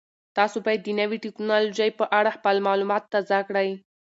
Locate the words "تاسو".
0.37-0.57